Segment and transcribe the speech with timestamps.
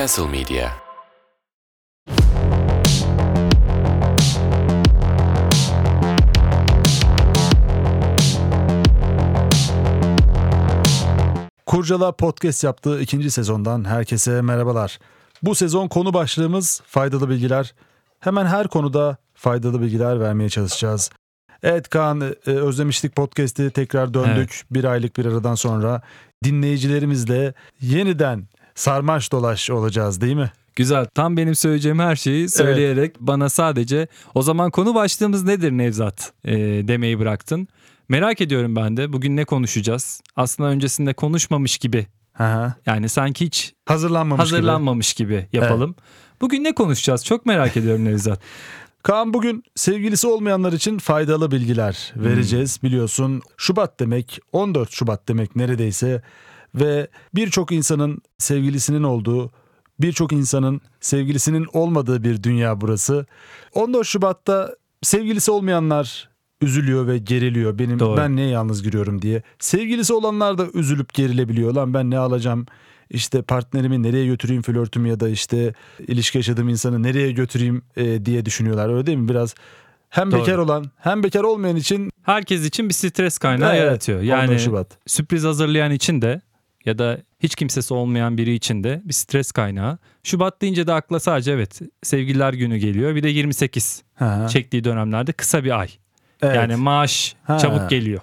[0.00, 0.70] Castle Media
[11.66, 14.98] Kurcala Podcast yaptığı ikinci sezondan herkese merhabalar.
[15.42, 17.74] Bu sezon konu başlığımız faydalı bilgiler.
[18.20, 21.10] Hemen her konuda faydalı bilgiler vermeye çalışacağız.
[21.62, 24.50] Evet Kaan e, özlemiştik podcast'i tekrar döndük.
[24.54, 24.64] Evet.
[24.70, 26.02] Bir aylık bir aradan sonra
[26.44, 30.52] dinleyicilerimizle yeniden sarmaş dolaş olacağız değil mi?
[30.76, 31.06] Güzel.
[31.14, 36.54] Tam benim söyleyeceğim her şeyi söyleyerek bana sadece o zaman konu başlığımız nedir Nevzat e,
[36.88, 37.68] demeyi bıraktın.
[38.08, 40.20] Merak ediyorum ben de bugün ne konuşacağız?
[40.36, 42.74] Aslında öncesinde konuşmamış gibi hı.
[42.86, 44.56] yani sanki hiç Hazırlanmamış gibi.
[44.56, 45.94] hazırlanmamış gibi, yapalım.
[46.40, 47.24] Bugün ne konuşacağız?
[47.24, 48.40] Çok merak ediyorum Nevzat.
[49.02, 52.82] Kaan bugün sevgilisi olmayanlar için faydalı bilgiler vereceğiz.
[52.82, 56.22] Biliyorsun Şubat demek 14 Şubat demek neredeyse
[56.74, 59.50] ve birçok insanın sevgilisinin olduğu
[60.00, 63.26] birçok insanın sevgilisinin olmadığı bir dünya burası.
[63.74, 67.78] 14 Şubat'ta sevgilisi olmayanlar üzülüyor ve geriliyor.
[67.78, 68.16] Benim Doğru.
[68.16, 69.42] ben niye yalnız giriyorum diye.
[69.58, 71.74] Sevgilisi olanlar da üzülüp gerilebiliyor.
[71.74, 72.66] Lan ben ne alacağım?
[73.10, 75.74] İşte partnerimi nereye götüreyim flörtümü ya da işte
[76.08, 78.88] ilişki yaşadığım insanı nereye götüreyim e, diye düşünüyorlar.
[78.94, 79.28] Öyle değil mi?
[79.28, 79.54] Biraz
[80.08, 80.40] hem Doğru.
[80.40, 84.18] bekar olan hem bekar olmayan için Herkes için bir stres kaynağı Evet, yaratıyor.
[84.18, 84.98] 14 Yani Şubat.
[85.06, 86.40] sürpriz hazırlayan için de
[86.84, 89.98] ya da hiç kimsesi olmayan biri için de bir stres kaynağı.
[90.22, 93.14] Şubat deyince de akla sadece evet sevgililer günü geliyor.
[93.14, 95.88] Bir de 28 Ha, çektiği dönemlerde kısa bir ay.
[96.42, 96.56] evet.
[96.56, 97.58] Yani maaş Ha.
[97.58, 98.20] çabuk geliyor.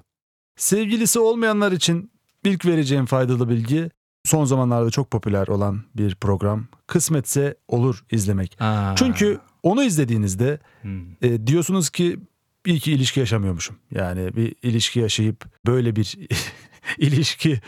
[0.55, 2.11] Sevgilisi olmayanlar için
[2.43, 3.89] ilk vereceğim faydalı bilgi
[4.25, 6.67] son zamanlarda çok popüler olan bir program.
[6.87, 8.57] Kısmetse olur izlemek.
[8.61, 8.95] Aa.
[8.95, 11.01] Çünkü onu izlediğinizde Hmm.
[11.21, 12.19] e, diyorsunuz ki
[12.65, 13.75] iyi ki ilişki yaşamıyormuşum.
[13.91, 16.17] Yani bir ilişki yaşayıp böyle bir
[16.97, 17.59] ilişki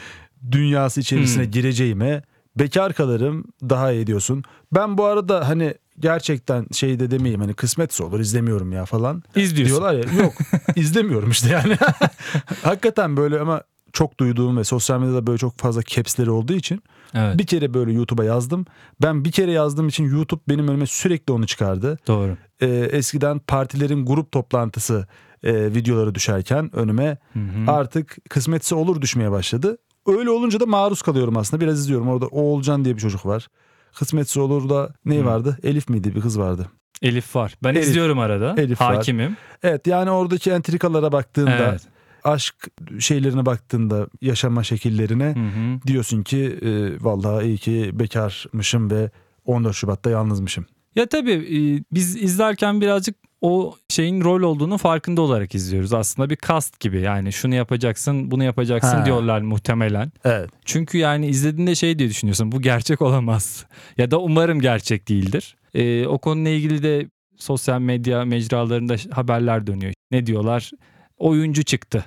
[0.51, 1.51] dünyası içerisine Hmm.
[1.51, 2.21] gireceğime
[2.55, 4.43] bekar kalırım daha iyi diyorsun.
[4.71, 9.23] Ben bu arada hani gerçekten şey de demeyeyim hani kısmetse olur izlemiyorum ya falan.
[9.35, 9.77] İzliyorsun.
[9.77, 10.33] Diyorlar ya yok
[10.75, 11.77] izlemiyorum işte yani.
[12.63, 13.61] Hakikaten böyle ama
[13.93, 16.83] çok duyduğum ve sosyal medyada böyle çok fazla capsleri olduğu için
[17.13, 17.37] Evet.
[17.37, 18.65] bir kere böyle YouTube'a yazdım.
[19.01, 21.97] Ben bir kere yazdığım için YouTube benim önüme sürekli onu çıkardı.
[22.07, 22.37] Doğru.
[22.61, 25.07] Ee, eskiden partilerin grup toplantısı
[25.43, 27.71] e, videoları düşerken önüme Hı hı.
[27.71, 29.77] artık kısmetse olur düşmeye başladı.
[30.17, 31.61] Öyle olunca da maruz kalıyorum aslında.
[31.61, 32.07] Biraz izliyorum.
[32.09, 33.47] Orada Oğulcan diye bir çocuk var.
[33.95, 35.57] Kısmetse olur da ne vardı?
[35.63, 36.67] Elif miydi bir kız vardı.
[37.01, 37.55] Elif var.
[37.63, 37.83] Ben Elif.
[37.83, 38.55] izliyorum arada.
[38.57, 38.95] Elif var.
[38.95, 39.37] Hakimim.
[39.63, 41.81] Evet yani oradaki entrikalara baktığında Evet.
[42.23, 42.55] aşk
[42.99, 45.87] şeylerine baktığında yaşama şekillerine Hı hı.
[45.87, 49.11] diyorsun ki e, vallahi iyi ki bekarmışım ve
[49.45, 50.65] 14 Şubat'ta yalnızmışım.
[50.95, 55.93] Ya tabii e, biz izlerken birazcık o şeyin rol olduğunu farkında olarak izliyoruz.
[55.93, 59.05] Aslında bir kast gibi yani şunu yapacaksın bunu yapacaksın Ha.
[59.05, 60.11] diyorlar muhtemelen.
[60.25, 60.49] Evet.
[60.65, 63.65] Çünkü yani izlediğinde şey diye düşünüyorsun bu gerçek olamaz.
[63.97, 65.55] Ya da umarım gerçek değildir.
[65.73, 69.93] E, o konuyla ilgili de sosyal medya mecralarında haberler dönüyor.
[70.11, 70.71] Ne diyorlar?
[71.17, 72.05] Oyuncu çıktı.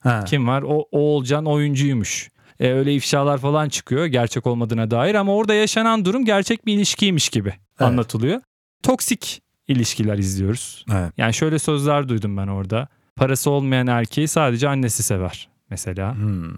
[0.00, 0.24] Ha.
[0.26, 0.62] Kim var?
[0.62, 2.30] O Oğulcan oyuncuymuş.
[2.60, 7.28] E, öyle ifşalar falan çıkıyor gerçek olmadığına dair ama orada yaşanan durum gerçek bir ilişkiymiş
[7.28, 8.40] gibi anlatılıyor.
[8.82, 10.84] Toksik ilişkiler izliyoruz.
[10.92, 11.12] Evet.
[11.16, 12.88] Yani şöyle sözler duydum ben orada.
[13.16, 16.14] Parası olmayan erkeği sadece annesi sever mesela.
[16.14, 16.54] Hmm.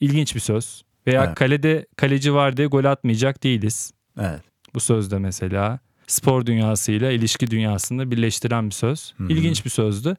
[0.00, 0.82] İlginç bir söz.
[1.06, 1.34] Veya Evet.
[1.34, 3.92] kalede kaleci var diye gol atmayacak değiliz.
[4.20, 4.40] Evet.
[4.74, 9.14] Bu sözde mesela spor dünyasıyla ilişki dünyasını birleştiren bir söz.
[9.16, 9.24] Hı.
[9.28, 10.16] İlginç bir sözdü.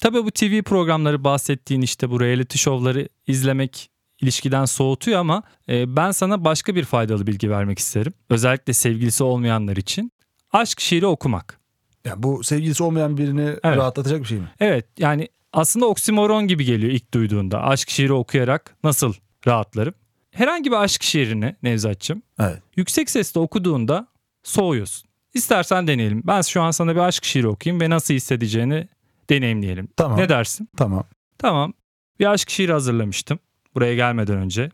[0.00, 6.10] Tabii bu TV programları bahsettiğin işte bu reality şovları izlemek ilişkiden soğutuyor ama e, ben
[6.10, 8.12] sana başka bir faydalı bilgi vermek isterim.
[8.30, 10.12] Özellikle sevgilisi olmayanlar için.
[10.52, 11.59] Aşk şiiri okumak.
[12.04, 13.64] Ya bu sevgilisi olmayan birini Evet.
[13.64, 14.48] rahatlatacak bir şey mi?
[14.60, 17.62] Evet yani aslında oksimoron gibi geliyor ilk duyduğunda.
[17.62, 19.14] Aşk şiiri okuyarak nasıl
[19.46, 19.94] rahatlarım?
[20.30, 22.62] Herhangi bir aşk şiirini Nevzat'cığım Evet.
[22.76, 24.06] yüksek sesle okuduğunda
[24.42, 25.10] soğuyorsun.
[25.34, 26.22] İstersen deneyelim.
[26.26, 28.88] Ben şu an sana bir aşk şiiri okuyayım ve nasıl hissedeceğini
[29.30, 29.88] deneyimleyelim.
[29.96, 30.18] Tamam.
[30.18, 30.68] Ne dersin?
[30.76, 31.04] Tamam.
[31.38, 31.72] Tamam.
[32.20, 33.38] Bir aşk şiiri hazırlamıştım
[33.74, 34.62] buraya gelmeden önce.
[34.62, 34.70] Ya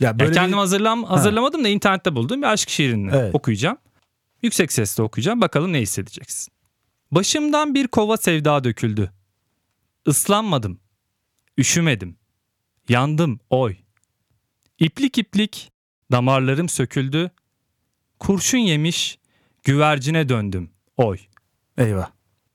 [0.00, 3.34] Ya böyle kendim bir- hazırlam hazırlamadım da internette buldum bir aşk şiirini Evet.
[3.34, 3.76] okuyacağım.
[4.42, 5.40] Yüksek sesle okuyacağım.
[5.40, 6.52] Bakalım ne hissedeceksin.
[7.10, 9.12] Başımdan bir kova sevda döküldü.
[10.06, 10.80] Islanmadım.
[11.58, 12.16] Üşümedim.
[12.88, 13.76] Yandım oy.
[14.78, 15.72] İplik iplik
[16.12, 17.30] damarlarım söküldü.
[18.18, 19.18] Kurşun yemiş
[19.62, 21.18] güvercine döndüm oy.
[21.78, 22.10] Eyvah.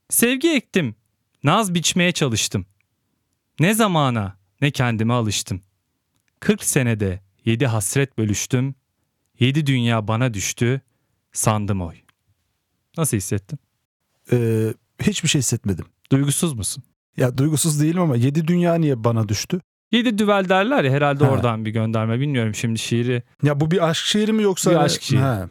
[0.09, 0.95] Sevgi ektim.
[1.43, 2.65] Naz biçmeye çalıştım.
[3.59, 5.61] Ne zamana ne kendime alıştım.
[6.39, 8.75] 40 senede yedi hasret bölüştüm.
[9.39, 10.81] Yedi dünya bana düştü.
[11.33, 11.95] Sandım oy.
[12.97, 13.59] Nasıl hissettin?
[14.31, 15.85] Ee, hiçbir şey hissetmedim.
[16.11, 16.83] Duygusuz musun?
[17.17, 19.61] Ya duygusuz değilim ama yedi dünya niye bana düştü?
[19.91, 21.31] Yedi düvel derler ya herhalde Ha.
[21.31, 22.19] oradan bir gönderme.
[22.19, 23.23] Bilmiyorum şimdi şiiri.
[23.43, 24.71] Ya bu bir aşk şiiri mi yoksa?
[24.71, 25.19] Bir aşk şiiri.
[25.21, 25.49] Ha.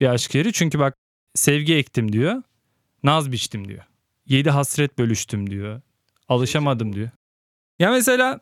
[0.00, 0.52] bir aşk şiiri.
[0.52, 0.94] Çünkü bak
[1.34, 2.42] sevgi ektim diyor.
[3.02, 3.82] Naz biçtim diyor.
[4.26, 5.80] Yedi hasret bölüştüm diyor.
[6.28, 7.10] Alışamadım diyor.
[7.78, 8.40] Ya mesela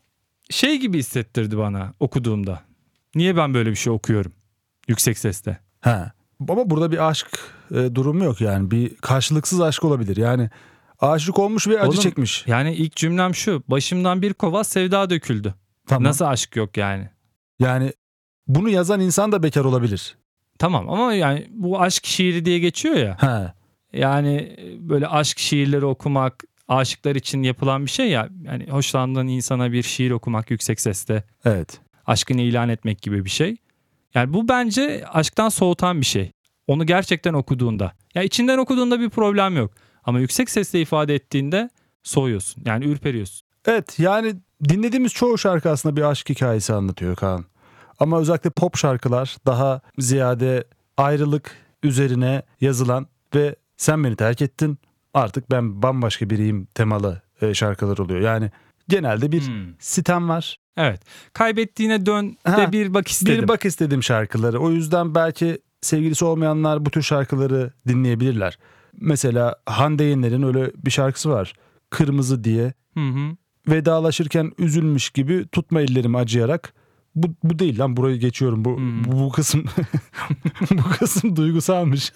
[0.50, 2.62] şey gibi hissettirdi bana okuduğumda.
[3.14, 4.32] Niye ben böyle bir şey okuyorum?
[4.88, 5.58] Yüksek sesle.
[5.80, 6.12] Ha.
[6.48, 7.26] Ama burada bir aşk
[7.74, 8.70] e, durumu yok yani.
[8.70, 10.16] Bir karşılıksız aşk olabilir.
[10.16, 10.50] Yani
[11.00, 12.44] aşık olmuş ve acı Oğlum, çekmiş.
[12.46, 13.62] Yani ilk cümlem şu.
[13.68, 15.54] Başımdan bir kova sevda döküldü.
[15.86, 16.04] Tamam.
[16.04, 17.08] Nasıl aşk yok yani?
[17.58, 17.92] Yani
[18.46, 20.16] bunu yazan insan da bekar olabilir.
[20.58, 23.16] Tamam ama yani bu aşk şiiri diye geçiyor ya.
[23.20, 23.54] Ha.
[23.92, 28.28] Yani böyle aşk şiirleri okumak aşıklar için yapılan bir şey ya.
[28.44, 31.80] Yani hoşlandığın insana bir şiir okumak yüksek sesle Evet.
[32.06, 33.56] aşkını ilan etmek gibi bir şey.
[34.14, 36.32] Yani bu bence aşktan soğutan bir şey.
[36.66, 37.92] Onu gerçekten okuduğunda.
[38.14, 39.70] Ya içinden okuduğunda bir problem yok.
[40.04, 41.70] Ama yüksek sesle ifade ettiğinde
[42.02, 42.62] soğuyorsun.
[42.66, 43.46] Yani ürperiyorsun.
[43.66, 44.34] Evet yani
[44.68, 47.44] dinlediğimiz çoğu şarkı aslında bir aşk hikayesi anlatıyor Kaan.
[47.98, 50.64] Ama özellikle pop şarkılar daha ziyade
[50.96, 54.78] ayrılık üzerine yazılan ve sen beni terk ettin
[55.14, 58.20] artık ben bambaşka biriyim temalı e, şarkılar oluyor.
[58.20, 58.50] Yani
[58.88, 59.74] genelde bir Hmm.
[59.78, 60.56] sitem var.
[60.76, 61.00] Evet.
[61.32, 63.42] Kaybettiğine dön de Ha, bir bak istedim.
[63.42, 64.58] Bir bak istedim şarkıları.
[64.58, 68.58] O yüzden belki sevgilisi olmayanlar bu tür şarkıları dinleyebilirler.
[69.00, 71.52] Mesela Hande Yener'in öyle bir şarkısı var.
[71.90, 73.36] Kırmızı diye Hı hı.
[73.68, 76.74] vedalaşırken üzülmüş gibi tutma ellerimi acıyarak
[77.14, 79.04] bu, bu değil lan burayı geçiyorum bu Hmm.
[79.04, 79.64] bu, bu kısım
[80.70, 82.12] bu kısım duygusalmış.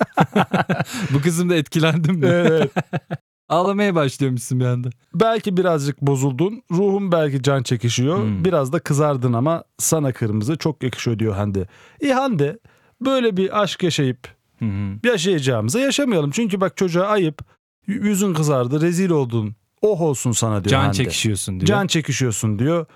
[1.14, 2.26] Bu kızım da etkilendim mi?
[2.26, 2.70] evet.
[3.48, 4.88] Ağlamaya başlıyormuşsun bir anda.
[5.14, 6.62] Belki birazcık bozuldun.
[6.70, 8.18] Ruhum belki can çekişiyor.
[8.22, 8.44] Hmm.
[8.44, 11.66] Biraz da kızardın ama sana kırmızı çok yakışıyor diyor Hande.
[12.00, 12.58] İyi Hande
[13.00, 14.19] böyle bir aşk yaşayıp
[14.58, 15.08] Hı hı.
[15.08, 16.31] yaşayacağımıza yaşamayalım.
[16.31, 17.38] Çünkü bak çocuğa ayıp.
[17.87, 19.54] Yüzün kızardı, rezil oldun.
[19.82, 20.94] Oh olsun sana diyor Can Hande.
[20.94, 21.66] çekişiyorsun diyor.
[21.66, 22.87] Can çekişiyorsun diyor.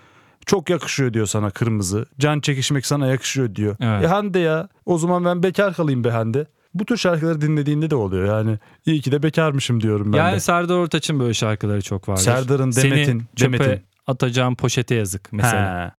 [0.47, 2.07] Çok yakışıyor diyor sana kırmızı.
[2.19, 3.77] Can çekişmek sana yakışıyor diyor.
[3.81, 4.05] Evet.
[4.05, 6.47] E Hande ya o zaman ben bekar kalayım be Hande.
[6.75, 8.59] Bu tür şarkıları dinlediğinde de oluyor yani.
[8.87, 10.41] İyi ki de bekarmışım diyorum ben yani de.
[10.41, 12.23] Serdar Ortaç'ın böyle şarkıları çok vardır.
[12.23, 13.05] Serdar'ın, Demet'in,
[13.37, 13.83] Seni Demet'in.
[14.07, 15.87] atacağım poşete yazık mesela.
[15.87, 15.93] He.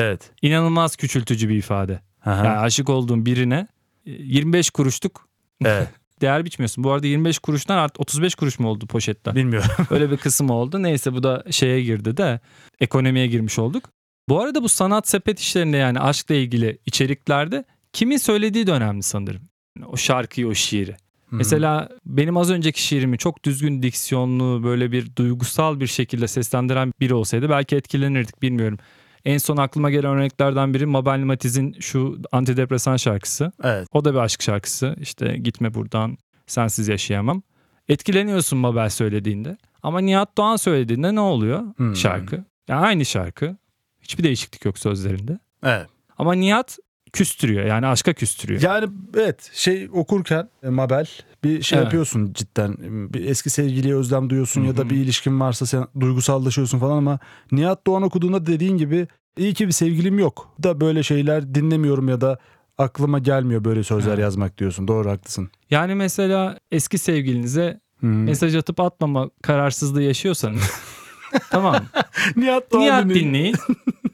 [0.00, 0.30] Evet.
[0.42, 2.00] İnanılmaz küçültücü bir ifade.
[2.28, 2.46] Aha.
[2.46, 3.66] Yani aşık olduğun birine
[4.06, 5.28] e, 25 kuruşluk
[5.64, 5.88] Evet.
[6.20, 6.84] değer biçmiyorsun.
[6.84, 9.34] Bu arada 25 kuruştan art 35 kuruş mu oldu poşetler?
[9.34, 9.70] Bilmiyorum.
[9.90, 10.82] Öyle bir kısım oldu.
[10.82, 12.40] Neyse bu da şeye girdi de
[12.80, 13.90] ekonomiye girmiş olduk.
[14.28, 19.42] Bu arada bu sanat sepet işlerinde yani aşkla ilgili içeriklerde kimin söylediği de önemli sanırım.
[19.86, 20.96] O şarkıyı, o şiiri.
[21.30, 27.14] Mesela benim az önceki şiirimi çok düzgün diksiyonlu böyle bir duygusal bir şekilde seslendiren biri
[27.14, 28.78] olsaydı belki etkilenirdik bilmiyorum.
[29.24, 33.52] En son aklıma gelen örneklerden biri Mabel Matiz'in şu antidepresan şarkısı.
[33.64, 33.88] Evet.
[33.92, 34.96] O da bir aşk şarkısı.
[35.00, 37.42] İşte gitme buradan sensiz yaşayamam.
[37.88, 39.56] Etkileniyorsun Mabel söylediğinde.
[39.82, 41.96] Ama Nihat Doğan söylediğinde ne oluyor Hmm.
[41.96, 42.44] şarkı?
[42.68, 43.56] Yani aynı şarkı.
[44.02, 45.38] Hiçbir değişiklik yok sözlerinde.
[45.64, 45.86] Evet.
[46.18, 46.78] Ama Nihat
[47.18, 48.60] küstürüyor yani aşka küstürüyor.
[48.62, 51.08] Yani evet şey okurken e, Mabel
[51.44, 51.84] bir şey Evet.
[51.86, 52.74] yapıyorsun cidden.
[53.14, 57.18] Bir eski sevgiliye özlem duyuyorsun ya Hı da bir ilişkin varsa sen duygusallaşıyorsun falan ama
[57.52, 59.06] Nihat Doğan okuduğunda dediğin gibi
[59.36, 60.54] iyi ki bir sevgilim yok.
[60.62, 62.38] Da böyle şeyler dinlemiyorum ya da
[62.78, 64.18] aklıma gelmiyor böyle sözler Evet.
[64.22, 64.88] yazmak diyorsun.
[64.88, 65.50] Doğru haklısın.
[65.70, 68.06] Yani mesela eski sevgilinize Hı.
[68.06, 70.70] mesaj atıp atmama kararsızlığı yaşıyorsanız
[71.50, 71.76] tamam
[72.36, 73.24] Nihat Doğan Nihat dinleyin.
[73.26, 73.56] dinleyin.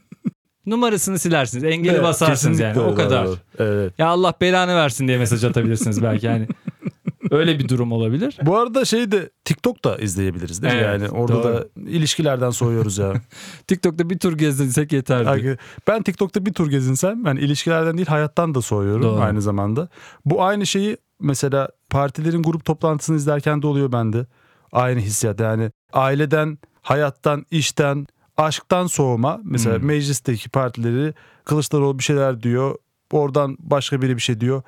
[0.67, 1.65] Numarasını silersiniz.
[1.65, 2.81] Engeli Evet, basarsınız yani.
[2.81, 3.27] O kadar.
[3.27, 3.37] doğru.
[3.59, 3.93] Evet.
[3.99, 6.49] Ya Allah belanı versin diye mesaj atabilirsiniz belki yani.
[7.31, 8.39] Öyle bir durum olabilir.
[8.43, 10.81] Bu arada şey de TikTok da izleyebiliriz değil mi?
[10.85, 11.45] Evet, yani orada doğru.
[11.45, 13.13] da ilişkilerden soğuyoruz ya.
[13.67, 15.59] TikTok'ta bir tur gezinsek yeterdi.
[15.89, 19.21] Ben TikTok'ta bir tur gezinsem ben ilişkilerden değil hayattan da soğuyorum Doğru.
[19.21, 19.89] aynı zamanda.
[20.25, 24.27] Bu aynı şeyi mesela partilerin grup toplantısını izlerken de oluyor bende.
[24.73, 28.07] Aynı hissiyat yani aileden, hayattan, işten,
[28.37, 29.41] aşktan soğuma.
[29.45, 29.87] Mesela Hmm.
[29.87, 31.15] meclisteki partileri
[31.45, 32.75] Kılıçdaroğlu bir şeyler diyor.
[33.13, 34.63] Oradan başka biri bir şey diyor.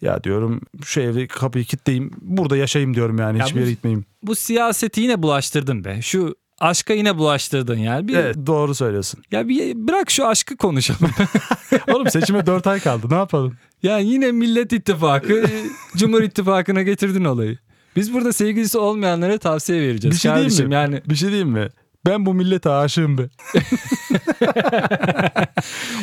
[0.00, 4.04] Ya diyorum şu evi kapıyı kilitleyeyim burada yaşayayım diyorum yani Ya hiçbir bu- yere gitmeyeyim.
[4.22, 6.02] Bu siyaseti yine bulaştırdın be.
[6.02, 8.08] Şu aşka yine bulaştırdın yani.
[8.08, 9.22] Bir, Evet doğru söylüyorsun.
[9.30, 11.10] Ya bir bırak şu aşkı konuşalım.
[11.94, 13.54] Oğlum seçime 4 ay kaldı ne yapalım?
[13.82, 15.44] yani yine Millet İttifakı,
[15.96, 17.58] Cumhur İttifakı'na getirdin olayı.
[17.96, 20.14] Biz burada sevgilisi olmayanlara tavsiye vereceğiz.
[20.16, 20.74] Bir şey Kardeşim mi?
[20.74, 21.68] yani Bir şey diyeyim mi?
[22.06, 23.22] Ben bu millete aşığım be.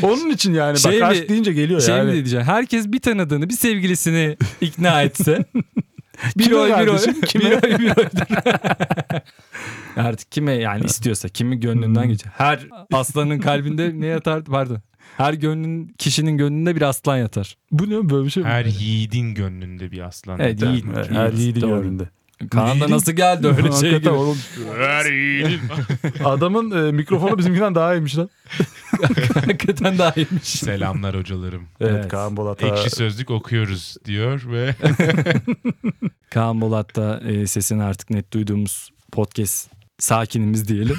[0.03, 2.07] Onun için yani Şey bak aşk deyince geliyor şey yani.
[2.07, 2.45] mi diyeceğim?
[2.45, 5.45] Herkes bir tanıdığını, bir sevgilisini ikna etse.
[6.37, 7.45] bir Kime oy, bir oy, kime?
[7.45, 8.37] bir oy, bir oydur.
[9.97, 12.09] Artık kime yani istiyorsa, kimi gönlünden Hmm.
[12.09, 12.31] geçer.
[12.37, 14.43] Her aslanın kalbinde ne yatar?
[14.43, 14.77] Pardon.
[15.17, 17.57] Her gönlün kişinin gönlünde bir aslan yatar.
[17.71, 18.49] Bu ne böyle bir şey mi?
[18.49, 20.39] Her yiğidin gönlünde bir aslan.
[20.39, 20.73] Evet, yatar.
[20.73, 20.85] yiğit.
[20.95, 21.81] Evet, her Yiğit, yiğidin doğru.
[21.81, 22.09] gönlünde.
[22.51, 24.09] Kaan da nasıl geldi öyle şey Hakikaten gibi.
[24.09, 24.37] oğlum,
[26.25, 28.29] adamın e, mikrofonu bizimkinden daha iyiymiş lan.
[29.33, 30.43] Hakikaten daha iyiymiş.
[30.43, 31.63] Selamlar hocalarım.
[31.81, 32.07] Evet, Evet.
[32.07, 32.67] Kaan Bolat'a.
[32.67, 34.75] Ekşi sözlük okuyoruz diyor ve
[36.29, 40.97] Kaan Bolat da e, sesini artık net duyduğumuz podcast sakinimiz diyelim.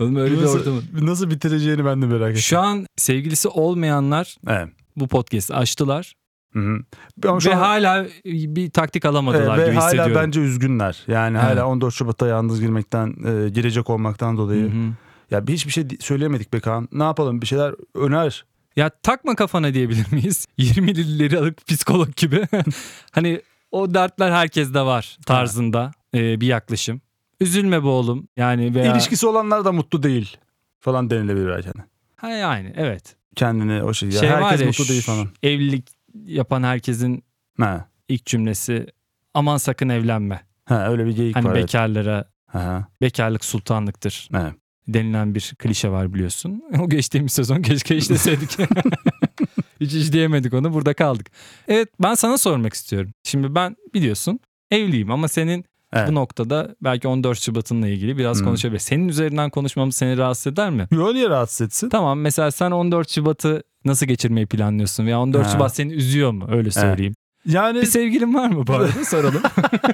[0.00, 0.82] Oğlum öyle bir nasıl, ortamı.
[0.92, 2.42] nasıl bitireceğini ben de merak ettim.
[2.42, 4.68] Şu an sevgilisi olmayanlar Evet.
[4.96, 6.14] bu podcast'i açtılar.
[6.56, 7.40] Hı hı.
[7.40, 10.14] Şu ve an- hala bir taktik alamadılar e, ve gibi hala hissediyorum.
[10.14, 11.04] bence üzgünler.
[11.08, 11.46] Yani Evet.
[11.46, 14.62] hala 14 Şubat'ta yalnız girmekten, e, girecek olmaktan dolayı.
[14.62, 14.92] Hı hı.
[15.30, 16.88] Ya hiçbir şey di- söyleyemedik be Kaan.
[16.92, 18.44] Ne yapalım bir şeyler öner.
[18.76, 20.46] Ya takma kafana diyebilir miyiz?
[20.58, 22.48] 20 liralık psikolog gibi.
[23.12, 27.00] hani o dertler herkeste var tarzında e, bir yaklaşım.
[27.40, 28.28] Üzülme be oğlum.
[28.36, 28.92] Yani veya...
[28.92, 30.36] İlişkisi olanlar da mutlu değil
[30.80, 31.66] falan denilebilir belki.
[31.76, 31.86] Yani.
[32.16, 33.16] Ha yani evet.
[33.36, 34.10] Kendini o şey.
[34.10, 35.28] şey herkes ya mutlu değil falan.
[35.42, 37.24] evlilik yapan herkesin
[37.60, 37.88] Ha.
[38.08, 38.86] ilk cümlesi
[39.34, 40.46] aman sakın evlenme.
[40.64, 41.52] Ha öyle bir geyik Hani var.
[41.52, 41.62] evet.
[41.62, 44.52] bekarlara Ha, bekarlık sultanlıktır evet.
[44.88, 46.62] denilen bir klişe var biliyorsun.
[46.80, 48.56] O geçtiğimiz sezon keşke işleseydik.
[49.80, 51.26] Hiç işleyemedik onu burada kaldık.
[51.68, 53.10] Evet ben sana sormak istiyorum.
[53.22, 56.08] Şimdi ben biliyorsun evliyim ama senin Evet.
[56.08, 58.44] bu noktada belki 14 Şubat'ınla ilgili biraz Hmm.
[58.44, 58.82] konuşabiliriz.
[58.82, 60.86] Senin üzerinden konuşmamız seni rahatsız eder mi?
[60.90, 61.88] Yo niye rahatsız etsin?
[61.88, 65.50] Tamam mesela sen 14 Şubat'ı nasıl geçirmeyi planlıyorsun veya 14 Ha.
[65.52, 67.14] Şubat seni üzüyor mu öyle söyleyeyim.
[67.46, 69.42] Yani Bir sevgilin var mı bu arada soralım.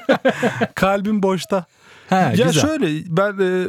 [0.75, 1.65] kalbim boşta.
[2.11, 2.53] ha, ya güzel.
[2.53, 3.67] şöyle ben e,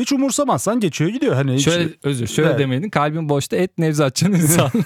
[0.00, 1.34] hiç umursamazsan geçiyor gidiyor.
[1.34, 2.58] Hani hiç, Şöyle özür şöyle Evet.
[2.58, 4.70] demeydin kalbin boşta et Nevzatçı'nın insan.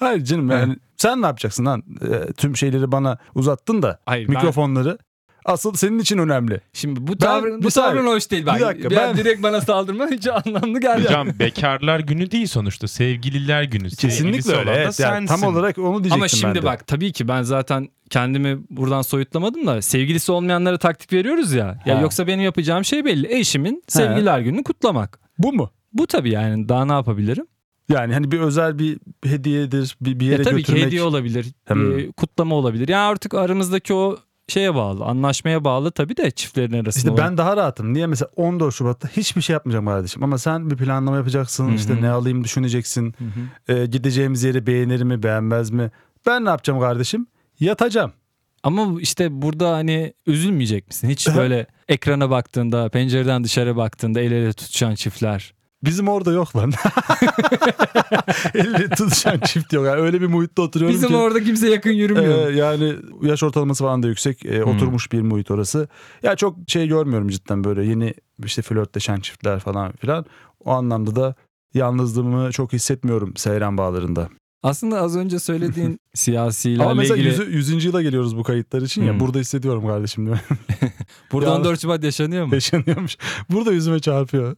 [0.00, 1.82] Hayır canım yani sen ne yapacaksın lan?
[2.02, 4.98] E, tüm şeyleri bana uzattın da Hayır ben- mikrofonları.
[5.44, 6.60] Asıl senin için önemli.
[6.72, 8.46] Şimdi bu tavrın, bu tavrın hoş değil.
[8.46, 11.10] Bak, Bir dakika, bir ben- direkt bana saldırma hiç anlamlı gelmiyor.
[11.10, 13.90] hocam bekarlar günü değil sonuçta sevgililer günü.
[13.90, 14.70] Kesinlikle öyle.
[14.70, 16.62] Evet, yani tam olarak onu diyecektim Ama ben şimdi de.
[16.62, 21.78] bak tabii ki ben zaten kendimi buradan soyutlamadım da sevgilisi olmayanlara taktik veriyoruz ya.
[21.86, 22.00] Ya Ha.
[22.00, 23.34] yoksa benim yapacağım şey belli.
[23.38, 25.20] Eşimin sevgililer gününü kutlamak.
[25.38, 25.70] Bu mu?
[25.92, 27.46] Bu tabii yani daha ne yapabilirim?
[27.88, 30.80] Yani hani bir özel bir hediyedir, bir, bir yere E tabii götürmek.
[30.82, 31.96] ki hediye olabilir, Hmm.
[31.98, 32.88] bir kutlama olabilir.
[32.88, 34.16] Yani artık aramızdaki o
[34.50, 36.98] şeye bağlı, anlaşmaya bağlı tabii de çiftlerin arasında.
[36.98, 37.30] İşte olan.
[37.30, 37.94] ben daha rahatım.
[37.94, 40.22] Niye mesela 14 Şubat'ta hiçbir şey yapmayacağım kardeşim.
[40.22, 41.66] Ama sen bir planlama yapacaksın.
[41.66, 41.74] Hı hı.
[41.74, 43.14] işte ne alayım düşüneceksin.
[43.18, 43.74] Hı hı.
[43.74, 45.90] Ee, gideceğimiz yeri beğenir mi beğenmez mi?
[46.26, 47.26] Ben ne yapacağım kardeşim?
[47.60, 48.12] Yatacağım.
[48.62, 51.08] Ama işte burada hani üzülmeyecek misin?
[51.08, 55.54] Hiç böyle ekrana baktığında, pencereden dışarı baktığında el ele tutuşan çiftler.
[55.84, 56.72] Bizim orada yok lan.
[58.54, 59.86] Elle tutuşan çift yok.
[59.86, 61.16] Yani öyle bir muhitte oturuyorum Bizim ki.
[61.16, 62.46] orada kimse yakın yürümüyor.
[62.50, 64.46] Ee, yani yaş ortalaması falan da yüksek.
[64.46, 64.74] Ee, Hmm.
[64.76, 65.88] Oturmuş bir muhit orası.
[66.22, 70.26] Ya çok şey görmüyorum cidden böyle yeni işte flörtleşen çiftler falan filan.
[70.64, 71.34] O anlamda da
[71.74, 74.28] yalnızlığımı çok hissetmiyorum Seyran Bağları'nda.
[74.62, 77.68] Aslında az önce söylediğin siyasilerle Ama mesela ilgili 100.
[77.68, 77.84] 100.
[77.84, 79.20] yıla geliyoruz bu kayıtlar için ya Hmm.
[79.20, 80.38] burada hissediyorum kardeşim diyor.
[81.32, 82.54] burada Yalnız- 14 Şubat yaşanıyor mu?
[82.54, 83.16] Yaşanıyormuş.
[83.50, 84.56] Burada yüzüme çarpıyor.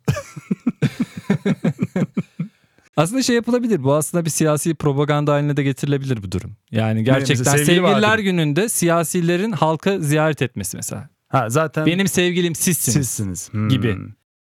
[2.97, 3.85] Aslında şey yapılabilir.
[3.85, 6.57] Bu aslında bir siyasi propaganda haline de getirilebilir bu durum.
[6.71, 8.23] Yani gerçekten sevgili sevgililer vaadi.
[8.23, 11.09] gününde siyasilerin halka ziyaret etmesi mesela.
[11.29, 12.97] Ha zaten Benim sevgilim sizsiniz.
[13.09, 13.53] sizsiniz.
[13.53, 13.69] Hmm.
[13.69, 13.97] gibi.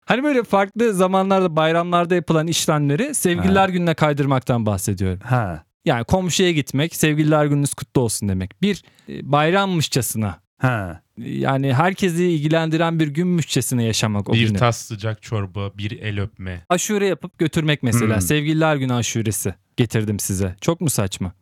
[0.04, 5.20] Hani böyle farklı zamanlarda bayramlarda yapılan işlemleri sevgililer gününe kaydırmaktan bahsediyorum.
[5.24, 5.64] Ha.
[5.84, 8.62] Yani komşuya gitmek, sevgililer gününüz kutlu olsun demek.
[8.62, 11.00] Bir e, bayrammışçasına Ha.
[11.18, 14.58] yani herkesi ilgilendiren bir günmüşçesine yaşamak o Bir günü.
[14.58, 16.64] tas sıcak çorba, bir el öpme.
[16.68, 18.14] Aşure yapıp götürmek mesela.
[18.14, 18.20] Hmm.
[18.22, 20.56] Sevgililer günü aşuresi getirdim size.
[20.60, 21.32] Çok mu saçma?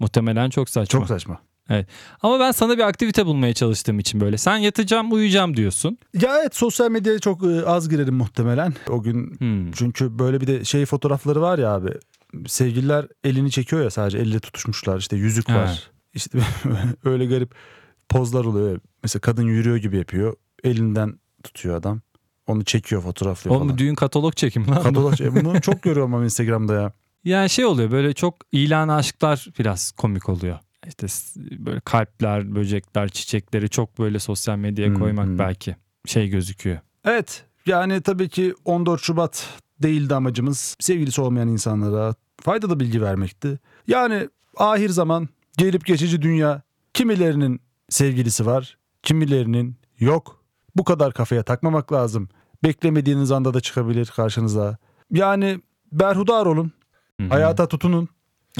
[0.00, 1.00] Muhtemelen çok saçma.
[1.00, 1.40] Çok saçma.
[2.22, 4.38] Ama ben sana bir aktivite bulmaya çalıştığım için böyle.
[4.38, 5.98] Sen yatacağım uyuyacağım diyorsun.
[6.20, 8.74] Ya evet sosyal medyaya çok e, az girerim muhtemelen.
[8.88, 9.72] O gün Hmm.
[9.72, 11.90] Çünkü böyle bir de şey fotoğrafları var ya abi.
[12.46, 14.98] Sevgililer elini çekiyor ya sadece elle tutuşmuşlar.
[14.98, 15.90] işte yüzük var.
[16.14, 16.38] İşte
[17.04, 17.54] öyle garip
[18.08, 18.80] pozlar oluyor.
[19.02, 20.36] Mesela kadın yürüyor gibi yapıyor.
[20.64, 22.00] Elinden tutuyor adam.
[22.46, 23.78] Onu çekiyor fotoğraflıyor Oğlum falan.
[23.78, 24.82] düğün katalog çekimi lan.
[24.82, 26.92] Katalog, e, bunu çok görüyorum ama Instagram'da ya.
[27.24, 30.58] Yani şey oluyor böyle çok ilan aşklar biraz komik oluyor.
[30.86, 31.06] İşte
[31.58, 35.38] böyle kalpler, böcekler, çiçekleri çok böyle sosyal medyaya Hmm, koymak hmm.
[35.38, 36.78] belki şey gözüküyor.
[37.04, 39.48] Evet yani tabii ki 14 Şubat
[39.82, 40.76] değildi amacımız.
[40.80, 43.58] Sevgilisi olmayan insanlara faydalı bilgi vermekti.
[43.86, 46.62] Yani ahir zaman gelip geçici dünya
[46.94, 50.44] kimilerinin sevgilisi var kimilerinin yok.
[50.76, 52.28] Bu kadar kafaya takmamak lazım.
[52.64, 54.76] Beklemediğiniz anda da çıkabilir karşınıza.
[55.10, 55.60] Yani
[55.92, 56.72] berhudar olun,
[57.20, 57.28] Hı hı.
[57.28, 58.08] hayata tutunun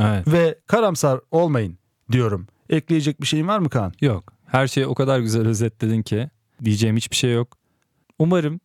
[0.00, 0.28] Evet.
[0.28, 1.78] ve karamsar olmayın
[2.12, 2.47] diyorum.
[2.71, 3.93] Ekleyecek bir şeyin var mı Kaan?
[4.00, 4.33] Yok.
[4.47, 6.31] Her şeyi o kadar güzel özetledin ki
[6.64, 7.57] diyeceğim hiçbir şey yok.
[8.19, 8.61] Umarım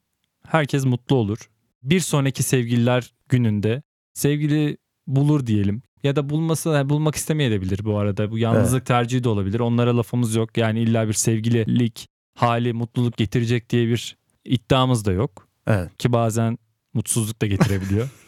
[0.48, 1.50] herkes mutlu olur.
[1.84, 5.82] Bir sonraki sevgililer gününde sevgili bulur diyelim.
[6.04, 8.32] Ya da bulması yani bulmak istemeyebilir bu arada.
[8.32, 9.60] Bu yalnızlık tercihi de olabilir.
[9.60, 10.58] Onlara lafımız yok.
[10.58, 15.48] Yani illa bir sevgililik hali mutluluk getirecek diye bir iddiamız da yok.
[15.68, 15.98] Evet.
[15.98, 16.58] Ki bazen
[16.94, 18.10] mutsuzluk da getirebiliyor.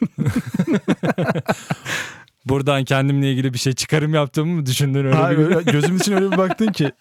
[2.46, 5.72] Buradan kendimle ilgili bir şey çıkarım yaptığımı mı düşündün öyle Hayır, bir...
[5.72, 6.92] gözümün içine öyle bir baktın ki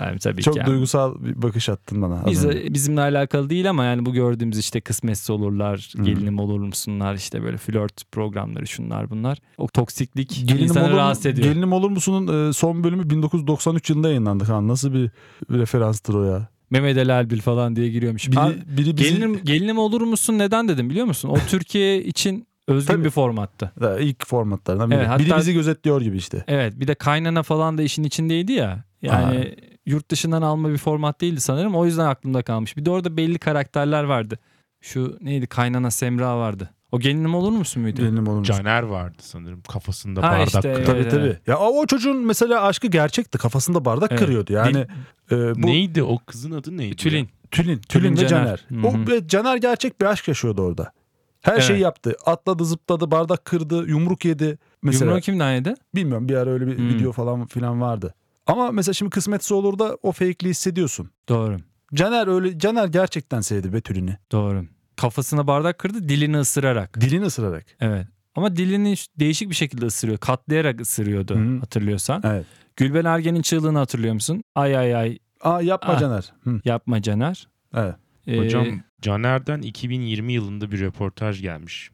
[0.00, 0.60] Yani tabii çok ki.
[0.60, 0.66] yani.
[0.66, 2.26] duygusal bir bakış attın bana.
[2.26, 2.74] Biz, önce.
[2.74, 6.02] bizimle alakalı değil ama yani bu gördüğümüz işte kısmetsiz olurlar, Hı.
[6.02, 9.38] gelinim olur musunlar işte böyle flört programları şunlar bunlar.
[9.58, 11.48] O toksiklik Gelinim insanı olur, rahatsız ediyor.
[11.48, 14.44] Gelinim olur musunun e, son bölümü 1993 yılında yayınlandı.
[14.44, 14.68] Han.
[14.68, 15.10] Nasıl bir
[15.50, 16.48] referanstır o ya?
[16.70, 18.30] Mehmet Ali Erbil falan diye giriyormuş.
[18.30, 21.28] Biri, Abi, biri bizi, gelinim, gelinim olur musun neden dedim biliyor musun?
[21.28, 23.04] O Türkiye için özgün Tabii.
[23.04, 23.72] bir formattı.
[23.80, 24.98] Ha, ilk formatlardan biri.
[24.98, 26.44] Evet, hatta- biri bizi gözetliyor gibi işte.
[26.48, 28.84] Evet bir de kaynana falan da işin içindeydi ya.
[29.02, 29.54] Yani
[29.86, 31.74] yurt dışından alma bir format değildi sanırım.
[31.74, 32.76] O yüzden aklımda kalmış.
[32.76, 34.38] Bir de orada belli karakterler vardı.
[34.80, 36.70] Şu neydi kaynana Semra vardı.
[36.92, 37.96] O gelinim olur musun muydu?
[38.02, 38.54] Gelinim olur musun?
[38.54, 40.86] Caner vardı sanırım kafasında Ha, bardak işte, evet.
[40.86, 41.38] Tabii tabii.
[41.46, 43.38] Ya o çocuğun mesela aşkı gerçekti.
[43.38, 44.20] Kafasında bardak Evet.
[44.22, 44.52] kırıyordu.
[44.52, 44.86] Yani
[45.30, 46.96] e, bu Neydi o kızın adı neydi?
[46.96, 47.28] Tülin.
[47.50, 47.80] Tülin, Tülin,
[48.12, 48.64] Tülin ve Caner.
[48.70, 48.84] Caner.
[48.84, 49.06] O hı.
[49.10, 50.92] ve Caner gerçek bir aşk yaşıyordu orada.
[51.40, 51.62] Her Evet.
[51.62, 52.16] şeyi yaptı.
[52.26, 54.58] Atladı, zıpladı, bardak kırdı, yumruk yedi.
[54.82, 55.74] Mesela Yumruğu kimden yedi?
[55.94, 56.88] bilmiyorum bir ara öyle bir Hmm.
[56.88, 58.14] video falan filan vardı.
[58.46, 61.10] Ama mesela şimdi kısmetse olur da o fake'liği hissediyorsun.
[61.28, 61.56] Doğru.
[61.94, 64.18] Caner öyle Caner gerçekten sevdi be Tülin'i.
[64.32, 64.64] Doğru.
[64.96, 67.00] Kafasına bardak kırdı dilini ısırarak.
[67.00, 67.66] Dilini ısırarak.
[67.80, 68.06] Evet.
[68.34, 70.18] Ama dilini değişik bir şekilde ısırıyor.
[70.18, 71.58] Katlayarak ısırıyordu Hı.
[71.60, 72.22] hatırlıyorsan.
[72.24, 72.46] Evet.
[72.76, 74.42] Gülben Ergen'in çığlığını hatırlıyor musun?
[74.54, 76.00] Ay ay ay Aa yapma Ah.
[76.00, 76.32] Caner.
[76.44, 77.48] Hı, yapma Caner.
[77.74, 77.94] evet.
[78.26, 78.66] Ee, Hocam
[79.02, 81.90] Caner'den 2020 yılında bir röportaj gelmiş.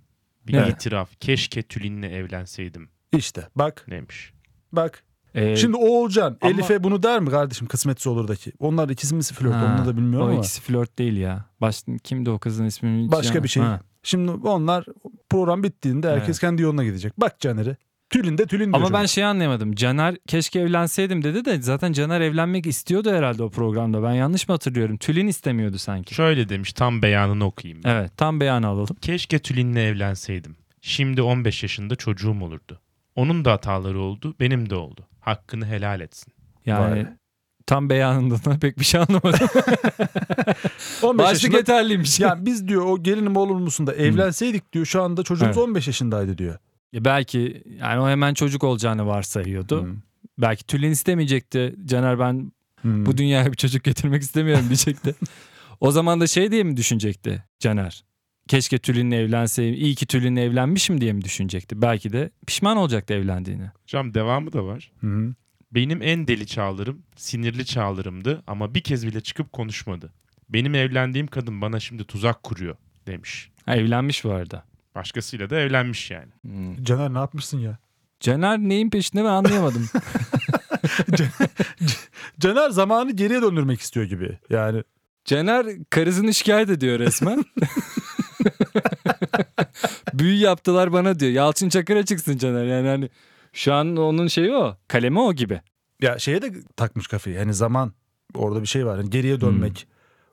[0.46, 0.74] Bir Evet.
[0.74, 1.20] itiraf.
[1.20, 4.32] Keşke Tülin'le evlenseydim İşte bak demiş.
[4.72, 5.04] bak.
[5.34, 8.52] E, Şimdi Oğulcan ama- Elif'e bunu der mi kardeşim kısmetse olurdaki?
[8.58, 10.38] Onlar ikisi mi flört Ha, onu da bilmiyorum o ama.
[10.38, 11.44] ikisi flört değil ya.
[11.60, 13.12] Baş, kimdi o kızın ismini?
[13.12, 13.62] Başka bir şey.
[13.62, 13.80] Ha.
[14.02, 14.84] Şimdi onlar
[15.30, 16.40] program bittiğinde herkes Evet.
[16.40, 17.20] kendi yoluna gidecek.
[17.20, 17.76] Bak Caner'e.
[18.10, 18.74] Tülin de Tülin diyor.
[18.76, 19.14] Ama ben çocuk.
[19.14, 19.74] şey anlayamadım.
[19.74, 24.02] Caner keşke evlenseydim dedi de zaten Caner evlenmek istiyordu herhalde o programda.
[24.02, 24.96] Ben yanlış mı hatırlıyorum?
[24.96, 26.14] Tülin istemiyordu sanki.
[26.14, 27.80] Şöyle demiş tam beyanını okuyayım.
[27.84, 28.96] Evet tam beyanı alalım.
[29.00, 30.56] Keşke Tülin'le evlenseydim.
[30.80, 32.80] Şimdi 15 yaşında çocuğum olurdu.
[33.16, 35.06] Onun da hataları oldu, benim de oldu.
[35.22, 36.32] Hakkını helal etsin.
[36.66, 37.16] Vay Yani be.
[37.66, 39.48] tam beyanından pek bir şey anlamadım.
[41.02, 42.20] 15 Başlık yaşında yeterliymiş.
[42.20, 45.68] yani biz diyor o gelinim olur musun da evlenseydik diyor şu anda çocuğumuz Evet.
[45.68, 46.58] 15 yaşındaydı diyor.
[46.92, 49.84] Ya belki yani o hemen çocuk olacağını varsayıyordu.
[49.84, 49.88] Hı.
[50.38, 51.74] Belki Tülin istemeyecekti.
[51.84, 53.06] Caner ben Hı.
[53.06, 55.14] bu dünyaya bir çocuk getirmek istemiyorum diyecekti.
[55.80, 58.04] o zaman da şey diye mi düşünecekti Caner?
[58.48, 59.74] Keşke Tülin'le evlenseydim.
[59.74, 61.82] İyi ki Tülin'le evlenmişim diye mi düşünecekti?
[61.82, 63.72] Belki de pişman olacaktı evlendiğine.
[63.82, 64.92] Hocam devamı da var.
[65.00, 65.34] Hı hı.
[65.72, 70.12] Benim en deli çağlarım, sinirli çağlarımdı ama bir kez bile çıkıp konuşmadı.
[70.48, 72.76] Benim evlendiğim kadın bana şimdi tuzak kuruyor
[73.06, 73.50] demiş.
[73.66, 74.64] Ha, evlenmiş bu arada.
[74.94, 76.32] Başkasıyla da evlenmiş yani.
[76.42, 76.84] Hmm.
[76.84, 77.78] Caner ne yapmışsın ya?
[78.20, 79.88] Caner neyin peşinde ben anlayamadım.
[82.40, 84.38] Caner zamanı geriye döndürmek istiyor gibi.
[84.50, 84.82] Yani
[85.24, 87.44] Caner karısını şikayet ediyor resmen.
[90.14, 91.32] Büyü yaptılar bana diyor.
[91.32, 92.64] Yalçın Çakır'a çıksın Caner.
[92.64, 93.08] Yani hani
[93.52, 94.76] şu an onun şeyi o.
[94.88, 95.60] Kalemi o gibi.
[96.02, 97.36] ya şeye de takmış kafayı.
[97.36, 97.92] Yani zaman
[98.34, 98.98] orada bir şey var.
[98.98, 99.86] Yani geriye dönmek.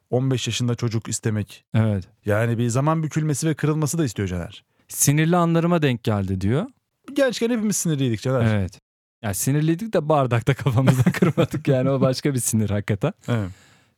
[0.10, 1.66] 15 yaşında çocuk istemek.
[1.74, 2.04] Evet.
[2.26, 4.64] Yani bir zaman bükülmesi ve kırılması da istiyor Caner.
[4.88, 6.66] Sinirli anlarıma denk geldi diyor.
[7.14, 8.56] Gençken hepimiz sinirliydik Caner.
[8.56, 8.80] Evet.
[9.22, 13.14] Ya sinirliydik de bardakta kafamızdan kırmadık yani o başka bir sinir hakikaten.
[13.28, 13.50] Evet.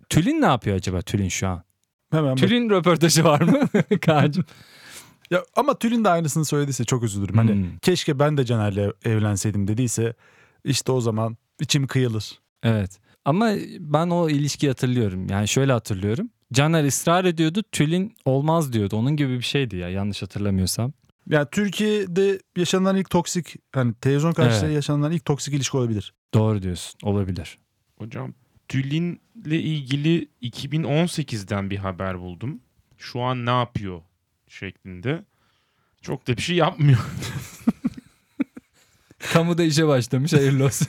[0.10, 1.64] Tülin ne yapıyor acaba Tülin şu an?
[2.12, 3.60] Hemen bak- Tülin röportajı var mı
[4.02, 4.46] Kaan'cığım?
[5.32, 7.36] Ya ama Tülin de aynısını söylediyse çok üzülürüm.
[7.38, 7.78] Hani Hmm.
[7.82, 10.14] keşke ben de Caner'le evlenseydim dediyse
[10.64, 12.40] işte o zaman içim kıyılır.
[12.64, 13.00] Evet.
[13.26, 15.28] Ama ben o ilişkiyi hatırlıyorum.
[15.30, 16.30] Yani şöyle hatırlıyorum.
[16.54, 17.64] Caner ısrar ediyordu.
[17.72, 18.96] Tülin olmaz diyordu.
[18.96, 20.94] Onun gibi bir şeydi ya yanlış hatırlamıyorsam.
[21.30, 24.76] Yani Türkiye'de yaşanılan ilk toksik hani televizyon karşısında Evet.
[24.76, 26.14] yaşanılan ilk toksik ilişki olabilir.
[26.34, 27.00] Doğru diyorsun.
[27.04, 27.58] Olabilir.
[27.98, 28.34] Hocam
[28.68, 29.20] Tülin'le
[29.52, 32.60] ilgili 2018'den bir haber buldum.
[32.98, 34.02] Şu an ne yapıyor
[34.52, 35.24] şeklinde.
[36.02, 37.00] Çok da bir şey yapmıyor.
[39.34, 40.34] Kamuda işe başlamış.
[40.34, 40.88] Hayırlı olsun.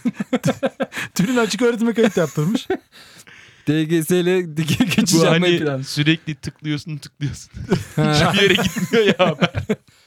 [1.14, 2.68] Tülin açık öğretime kayıt yaptırmış.
[3.68, 5.82] DGS ile dikey geçiş Bu yapmayı hani plan.
[5.82, 7.50] sürekli tıklıyorsun tıklıyorsun.
[7.90, 9.50] Hiçbir yere gitmiyor ya haber.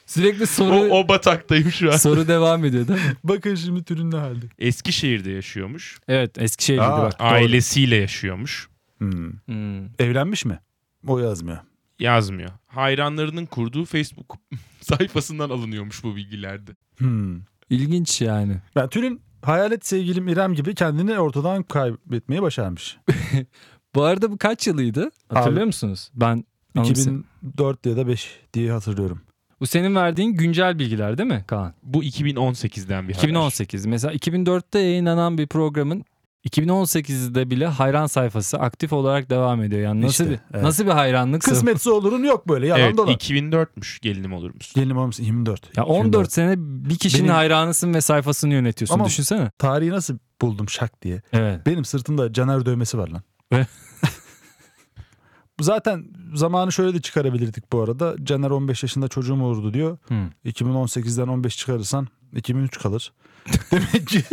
[0.06, 1.98] Sürekli soru O, o bataktayım şu an.
[1.98, 3.16] soru devam ediyor değil mi?
[3.24, 4.46] Bakın şimdi Tülin ne halde.
[4.60, 5.98] Eskişehir'de yaşıyormuş.
[6.08, 7.20] Evet Eskişehir'deydi Aa, bak.
[7.20, 7.28] doğru.
[7.28, 8.68] Ailesiyle yaşıyormuş.
[8.98, 9.32] Hmm.
[9.46, 9.86] Hmm.
[10.00, 10.60] Evlenmiş mi?
[11.08, 11.58] O yazmıyor.
[12.00, 12.50] Yazmıyor.
[12.68, 14.38] Hayranlarının kurduğu Facebook
[14.82, 16.72] sayfasından alınıyormuş bu bilgilerde.
[16.98, 17.40] Hmm.
[17.70, 18.58] İlginç yani.
[18.76, 22.98] Yani Tülin hayalet sevgilim İrem gibi kendini ortadan kaybetmeyi başarmış.
[23.96, 25.10] Bu arada bu kaç yılıydı?
[25.30, 26.12] Hatırlıyor Abi, musunuz?
[26.14, 26.46] Ben
[26.78, 27.26] anımsayayım.
[27.42, 29.22] 2004 ya da 5 diye hatırlıyorum.
[29.60, 31.74] Bu senin verdiğin güncel bilgiler değil mi Kaan?
[31.84, 33.28] Bu 2018'den bir haber.
[33.28, 33.86] 2018.
[33.86, 36.06] Mesela 2004'te yayınlanan bir programın
[36.50, 39.82] 2018'de bile hayran sayfası aktif olarak devam ediyor.
[39.82, 40.64] Yani nasıl İşte, bir evet.
[40.64, 41.42] nasıl bir hayranlık?
[41.42, 43.14] Kısmetse olurun yok böyle yalan Evet dolan.
[43.14, 44.72] 2004'müş gelinim olur musun?
[44.76, 45.78] Gelinim olmuş 24.
[45.78, 48.96] Ya 14 sene bir kişinin Benim- hayranısın ve sayfasını yönetiyorsun.
[48.96, 49.50] Ama- Düşünsene.
[49.58, 51.22] Tarihi nasıl buldum şak diye.
[51.34, 51.66] Evet.
[51.66, 53.22] Benim sırtımda Caner dövmesi var lan.
[53.54, 53.68] Ve-
[55.62, 58.16] Zaten zamanı şöyle de çıkarabilirdik bu arada.
[58.24, 59.98] Caner 15 yaşında çocuğum olurdu diyor.
[60.08, 60.14] Hı.
[60.46, 63.14] 2018'den 15 çıkarırsan 2003 kalır.
[63.72, 64.24] Demek ki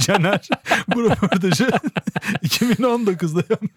[0.00, 0.48] Caner
[0.94, 1.64] bu röportajı
[2.42, 3.70] 2019'da yapmış.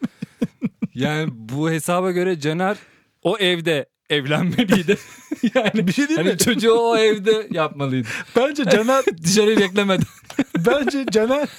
[0.95, 2.77] Yani bu hesaba göre Caner
[3.23, 4.97] o evde evlenmeliydi.
[5.55, 6.25] yani Bir şey değil mi?
[6.25, 8.07] hani çocuğu o evde yapmalıydı.
[8.35, 10.05] Bence Caner Dışarıyı beklemedi.
[10.57, 11.49] bence Caner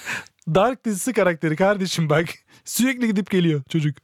[0.55, 2.25] Dark dizisi karakteri kardeşim bak.
[2.65, 3.97] Sürekli gidip geliyor çocuk.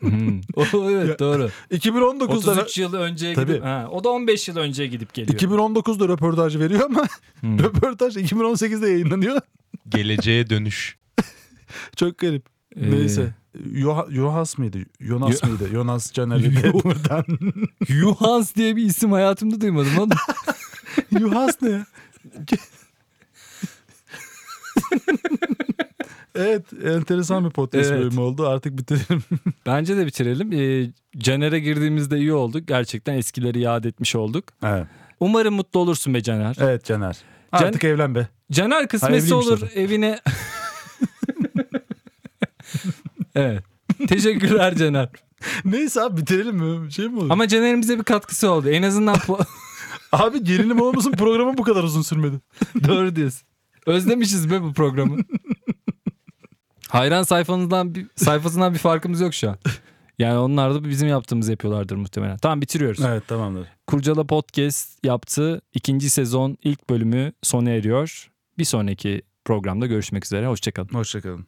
[0.00, 0.40] Hmm.
[0.56, 1.50] o evet doğru.
[1.70, 3.46] 2019'da 33 yıl önceye Tabii.
[3.52, 5.38] gidip ha, o da 15 yıl önceye gidip geliyor.
[5.40, 7.06] 2019'da röportaj veriyor ama
[7.40, 7.58] Hmm.
[7.64, 9.40] röportaj 2018'de yayınlanıyor.
[9.88, 10.96] Geleceğe dönüş.
[11.96, 12.46] Çok garip.
[12.76, 13.34] Ee, Neyse.
[13.72, 14.78] Yoha, Yohas mıydı?
[15.00, 15.68] Yonas Yo- mıydı?
[15.74, 17.24] Yonas Caner'i buradan.
[17.88, 20.10] Yuhans diye bir isim hayatımda duymadım oğlum.
[21.20, 21.86] Yohas ne ya?
[26.38, 28.00] Evet enteresan bir podcast Evet.
[28.00, 28.48] bölümü oldu.
[28.48, 29.22] Artık bitirelim.
[29.66, 30.52] Bence de bitirelim.
[30.52, 32.68] Ee, Caner'e girdiğimizde iyi olduk.
[32.68, 34.44] Gerçekten eskileri yad etmiş olduk.
[34.62, 34.86] Evet,
[35.20, 36.56] Umarım mutlu olursun be Caner.
[36.60, 37.16] evet Caner.
[37.52, 38.28] Artık evlen be.
[38.52, 39.80] Caner kısmetse olur zaten.
[39.82, 40.20] evine.
[43.34, 43.62] evet.
[44.08, 45.08] Teşekkürler Caner.
[45.64, 46.92] Neyse abi bitirelim mi?
[46.92, 47.30] Şey mi olur?
[47.30, 48.70] Ama Caner'in bize bir katkısı oldu.
[48.70, 49.16] En azından
[50.12, 52.36] Abi gerilim olmasın programı bu kadar uzun sürmedi.
[52.88, 53.48] doğru diyorsun.
[53.86, 55.16] Özlemişiz be bu programı.
[56.88, 59.58] Hayran sayfanızdan bir, sayfasından bir farkımız yok şu an.
[60.18, 62.36] Yani onlar da bizim yaptığımızı yapıyorlardır muhtemelen.
[62.36, 63.00] Tamam bitiriyoruz.
[63.04, 63.68] Evet tamamdır.
[63.86, 68.30] Kurcala Podcast yaptığı ikinci sezon ilk bölümü sona eriyor.
[68.58, 70.46] Bir sonraki programda görüşmek üzere.
[70.46, 70.88] Hoşçakalın.
[70.88, 71.46] Hoşçakalın.